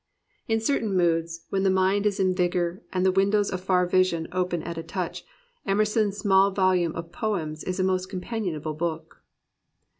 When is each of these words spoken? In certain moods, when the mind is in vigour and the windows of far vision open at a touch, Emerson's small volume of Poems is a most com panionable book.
In 0.47 0.59
certain 0.59 0.97
moods, 0.97 1.45
when 1.51 1.61
the 1.61 1.69
mind 1.69 2.07
is 2.07 2.19
in 2.19 2.33
vigour 2.33 2.81
and 2.91 3.05
the 3.05 3.11
windows 3.11 3.51
of 3.51 3.61
far 3.63 3.85
vision 3.85 4.27
open 4.31 4.63
at 4.63 4.75
a 4.75 4.81
touch, 4.81 5.23
Emerson's 5.63 6.17
small 6.17 6.49
volume 6.49 6.95
of 6.95 7.11
Poems 7.11 7.63
is 7.63 7.79
a 7.79 7.83
most 7.83 8.09
com 8.09 8.19
panionable 8.21 8.75
book. 8.75 9.21